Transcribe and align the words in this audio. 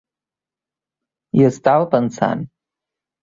Hi 1.41 1.45
estava 1.49 1.85
pensant. 1.91 2.41